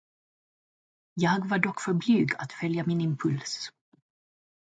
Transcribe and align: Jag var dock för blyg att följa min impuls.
Jag 1.13 1.49
var 1.49 1.57
dock 1.59 1.81
för 1.81 1.93
blyg 1.93 2.31
att 2.37 2.51
följa 2.53 2.85
min 2.85 3.01
impuls. 3.01 3.71